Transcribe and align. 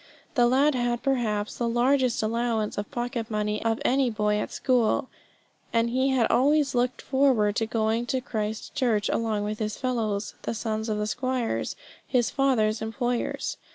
The 0.33 0.47
lad 0.47 0.73
had, 0.73 1.03
perhaps, 1.03 1.59
the 1.59 1.69
largest 1.69 2.23
allowance 2.23 2.75
of 2.75 2.89
pocket 2.89 3.29
money 3.29 3.63
of 3.63 3.79
any 3.85 4.09
boy 4.09 4.37
at 4.37 4.51
school; 4.51 5.09
and 5.71 5.91
he 5.91 6.09
had 6.09 6.25
always 6.31 6.73
looked 6.73 7.03
forward 7.03 7.55
to 7.57 7.67
going 7.67 8.07
to 8.07 8.19
Christ 8.19 8.73
Church 8.73 9.09
along 9.09 9.43
with 9.43 9.59
his 9.59 9.77
fellows, 9.77 10.33
the 10.41 10.55
sons 10.55 10.89
of 10.89 10.97
the 10.97 11.05
squires, 11.05 11.75
his 12.07 12.31
father's 12.31 12.81
employers. 12.81 13.57